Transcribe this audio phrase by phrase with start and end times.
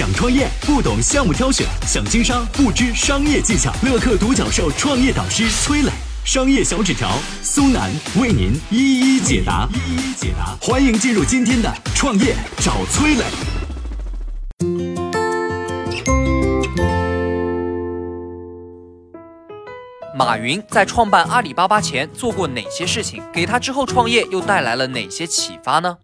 [0.00, 3.70] 想创业不懂项目挑选，想经商不知商业技巧。
[3.82, 5.90] 乐客独角兽创业导师崔磊，
[6.24, 7.10] 商业小纸条
[7.42, 9.68] 苏南为您一一解答。
[9.74, 13.24] 一一解答，欢迎进入今天的创业找崔磊。
[20.16, 23.22] 马云在创办阿里巴巴前做过哪些事情？
[23.34, 25.98] 给他之后创业又带来了哪些启发呢？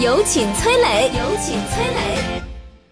[0.00, 1.08] 有请崔磊。
[1.16, 2.42] 有请崔磊。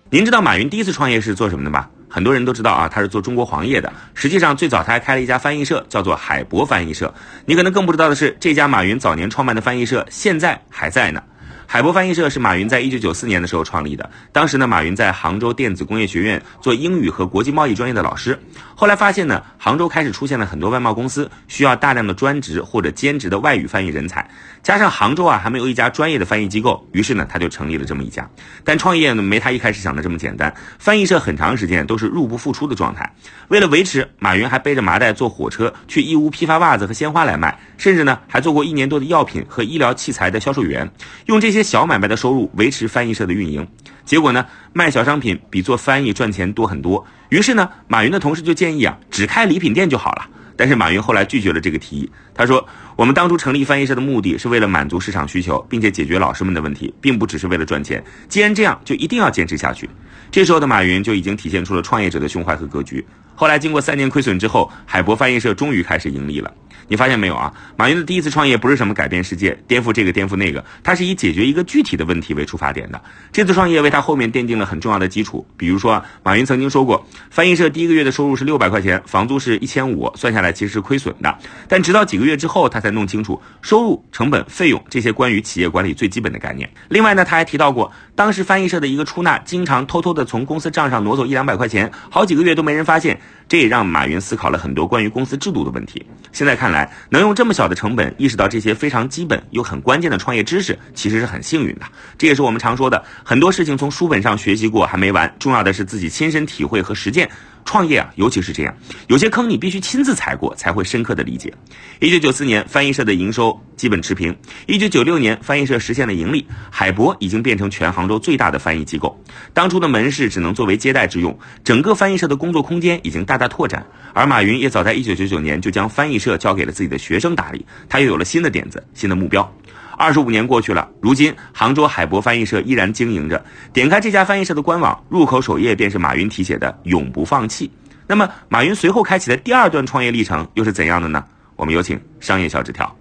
[0.08, 1.90] 您知道马云第一次创业是做什么的吧？
[2.08, 3.92] 很多人都知道啊，他是做中国黄页的。
[4.14, 7.12] 实际上，最早他还开了一家翻译社，叫做海博翻译社。
[7.44, 11.20] 你可能更不知道的是，这家马云早年创办的翻译社现在还在呢。
[11.66, 14.08] 海博翻译社是马云在一九九四年的时候创立的。
[14.30, 18.38] 当时呢，马云在杭州电子工业学院做英语和国际贸易专业的老师。
[18.74, 24.28] 后来发现呢，杭州开始出现了很多外贸公司，需要大量的专职或者兼职的外语翻译人才。
[24.62, 28.28] 加上杭州啊还没有一家专业的翻译机构，于是呢他就成立了这么一家。
[28.64, 30.52] 但创业呢没他一开始想的这么简单。
[30.78, 33.10] 翻译社很长时间都是入不敷出的状态。
[33.48, 40.90] 为了维持，马云还背着麻袋坐火车去义乌批发袜子和鲜花来卖，甚至呢还做过一年多的药品和医疗器材的销售员，
[41.26, 41.62] 用这些。
[41.72, 43.66] 小买卖的收入维持翻译社的运营，
[44.04, 47.02] 结果呢，卖小商品比做翻译赚钱多很多。
[47.30, 50.28] 于是呢，马云的同事就建议啊，只开礼品店就好了。
[50.54, 52.10] 但是马云后来拒绝了这个提议。
[52.34, 52.62] 他说
[52.94, 58.04] ：“我们当初成立翻译社的目的是为了满足市场需求，并且解决老师们的问题，并不只是为了赚钱。
[58.28, 59.88] 既然这样，就一定要坚持下去。”
[60.30, 63.04] 这时候的马云就已经体现出了创业者的胸怀和格局。
[63.42, 66.48] 后来经过三年亏损之后，海博翻译社终于开始盈利了。
[66.86, 67.52] 你发现没有啊？
[67.76, 73.02] 马云的第一次创业不是什么改变世界、颠覆这个颠覆那个，他是以解决一个具体的问题为出发点的。
[73.32, 75.44] 这次创业为他后面奠定了很重要的基础。
[75.56, 81.36] 比如说，马云曾经说过，翻译社第一个月的收入是六百块钱，房租是一千五，算下来其实是亏损的。
[81.66, 86.68] 但直到几个月之后，他才弄清楚收入、成本、费用这些关于企业管理最基本的概念。
[86.90, 93.18] 另外呢，他还提到过，当时翻译社的一个出纳经常偷偷的从公司账上挪走一两百块钱，好几个月都没人发现。
[93.48, 96.04] 这也让马云思考了很多关于公司制度的问题。
[96.32, 101.82] 现在看来，能用这么小的成本意识到这些非常基本又很关键的创业知识，其实是很幸运的。
[102.16, 107.28] 这也是我们常说的，很多事情从书本上学习过还没完，重要的是自己亲身体会和实践。
[107.64, 108.74] 创业啊，尤其是这样，
[109.06, 111.52] 有些坑你必须亲自踩过，才会深刻的理解。
[112.00, 114.36] 一九九四年，翻译社的营收基本持平。
[114.66, 119.18] 一九九六年，翻译社实现了盈利，海博已经变成全杭州最大的翻译机构。
[119.54, 123.84] 当初的门市只能作为接待之用，整个翻译社的工作空间已经大大拓展。
[124.12, 129.50] 而马云也早在一九九九年就将翻译社交给了自己的学生打理，他又有了新的点子、新的目标。
[129.96, 133.44] 二十五年过去了，如今杭州海博翻译社依然经营着。
[133.72, 137.70] 点开这家翻译社的官网，入口首页便是马云题写的“永不放弃”。
[138.06, 141.24] 那么，马云随后开启的第二段创业历程又是怎样的呢？
[141.56, 142.96] 我们有请商业小纸条。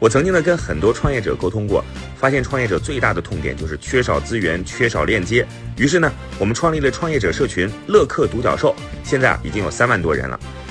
[0.00, 1.84] 我曾经呢跟很多创业者沟通过，
[2.16, 5.44] 发现创业者最大的痛点就是缺少资源、缺少链接。
[5.76, 10.38] 于是呢，我们创立了创业者社群“乐客独角兽”，现在啊已经有三万多人了。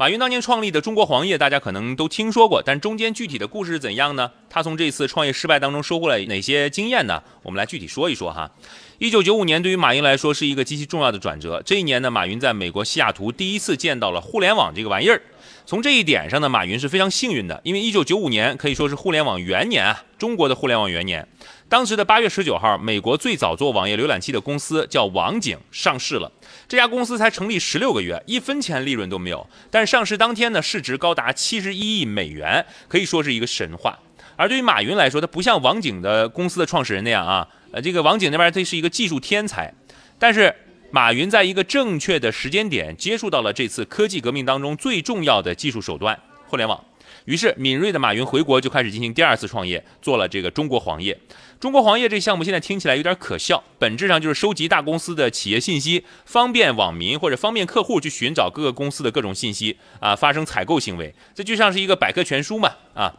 [0.00, 4.30] 马云当年创立的中国黄页，大家可能都听说过，但中间具体的故事是怎样呢？
[4.48, 7.22] 他从这次创业失败当中收获了哪些经验呢？
[7.42, 8.50] 我们来具体说一说哈。
[8.96, 11.62] 一九九五年对于马云来说是一个极其重要的转折。
[11.66, 15.20] 这一年呢，马云在美国西雅图第一次见到了互联网这个玩意儿。
[15.66, 21.28] 从这一点上呢，马云是非常幸运的，因为一九九五年可以说是互联网元年啊，中国的互联网元年。
[21.70, 26.28] 当时的八月十九号，美国最早做网页浏览器的公司叫网景上市了。
[26.66, 29.48] 这家公司才成立十六个月，一分钱利润都没有。
[29.70, 33.96] 但上市当天呢，市值高达七十一亿美元，可以说是一个神话。
[34.34, 37.46] 而对于马云来说，他不像网景的公司的创始人那样啊。
[37.70, 39.72] 呃，这个网景那边他是一个技术天才，
[40.18, 40.52] 但是
[40.90, 46.18] 马云在一个正确的时间点接触到了这次科技革命当中最重要的技术手段——
[46.50, 46.84] 互联网。
[47.24, 51.18] 于是敏锐的马云回国就开始进行第二次创业，做了这个中国黄页。
[51.58, 61.14] 中国黄页这项目现在听起来有点可笑，本质上就是收集大公司的企业信息，方便网民或者方便客户去寻找各个公司的各种信息啊，发生采购行为。
[61.34, 63.14] 这就像是一个百科全书嘛啊。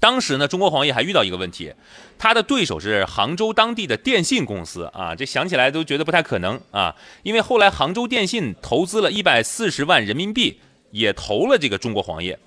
[0.00, 1.72] 当时呢，中国黄页还遇到一个问题，
[2.18, 10.60] 他的对手是杭州当地的电信公司啊，这想起来都觉得不太可能啊，因为后来杭州电信投资了一百四十万人民币，
[10.92, 12.38] 也投了这个中国黄页，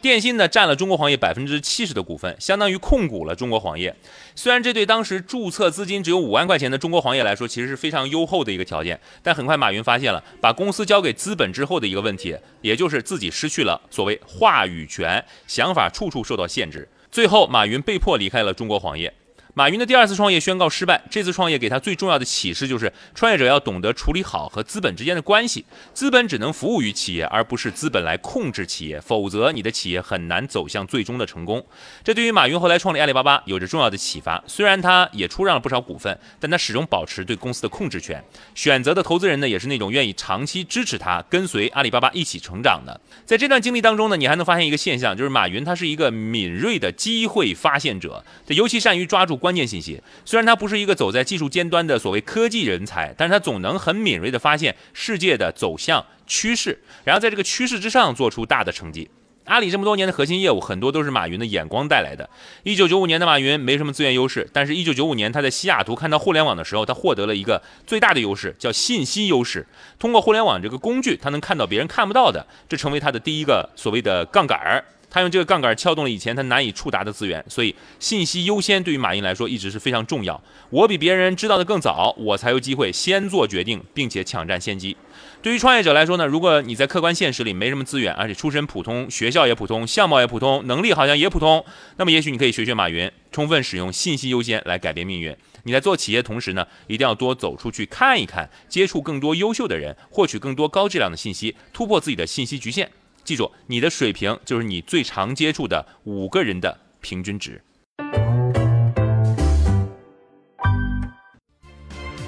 [0.00, 3.94] 电信呢占了中国黄页百分之七十的股份，相当于控股了中国黄页。
[4.34, 16.88] 虽然这对当时注册资金只有五万块钱的中国黄页来说，其实是非常优厚的一个条件，但很快马云发现了把公司交给资本之后的一个问题，也就是自己失去了所谓话语权，想法处处受到限制。
[17.10, 19.12] 最后，马云被迫离开了中国黄页。
[19.54, 21.02] 马云的第二次创业宣告失败。
[21.10, 25.64] 这次创业给他最重要的启示就是，创业者要懂得处理好和资本之间的关系。
[25.92, 31.64] 资本只能服务于企业，而不是资本来控制企业，否则你的企业很难走向最终的成功。
[32.04, 34.42] 这对于马云后来创立阿里巴巴有着重要的启发。
[34.46, 38.22] 虽然他也出让了不少股份，但他始终保持对公司的控制权。
[38.54, 43.00] 选择的投资人呢，也是那种愿意长期支持他、跟随阿里巴巴一起成长的。
[43.26, 49.39] 在这段经历当中呢，你还能发现一个现象，就是马云他是一个敏锐的机会发现者，他尤其善于抓住。
[49.40, 59.10] 关键信息，虽然他不是一个走在技术尖端的所谓科技人才，但是他总能很敏锐地发现世界的走向趋势，然后在这个趋势之上做出大的成绩。
[59.46, 62.28] 阿里这么多年的核心业务，很多都是马云的眼光带来的。
[62.62, 69.66] 一九九五年的马云没什么资源优势，但是一九九五年他在西雅图看到互联网的时候，他获得了一个最大的优势，叫信息优势。
[69.98, 74.84] 通过互联网这个工具，他能看到别人看不到的，这成为他的第一个所谓的杠杆儿。
[75.10, 80.40] 他用这个杠杆撬动了以前他难以触达的资源，所以信息优先对于马云来说一直是非常重要。
[80.70, 84.96] 我比别人知道的更早，我才有机会先做决定，并且抢占先机。
[85.42, 91.64] 对于创业者来说呢，如果你在客观现实里没什么资源，而且出身普通，学校也普通，相貌也普通，能力好像也普通，
[91.96, 95.36] 那么也许你可以学学马云，充分使用信息优先来改变命运。
[95.64, 102.90] 你在做企业同时呢，一定要多走出去看一看，接触更多优秀的人，获取更多高质量的信息，突破自己的信息局限。
[103.30, 107.62] 记住，你的水平就是你最常接触的五个人的平均值。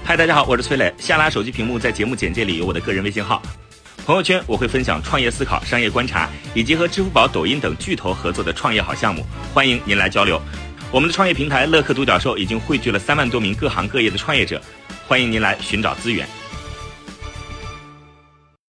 [0.05, 0.95] 嗨，大家好，我是崔磊。
[0.99, 3.43] 下拉手机屏幕，在节目简介里有我的个人微信号。
[4.07, 10.41] 朋友圈我会分享创业思考、商业观察，以及和支付宝、抖音等巨头合作的创业好项目，欢迎您来交流。
[10.93, 14.63] 我们的创业平台乐客独角兽已经汇聚了三万多名各行各业的创业者，
[15.09, 16.29] 欢迎您来寻找资源。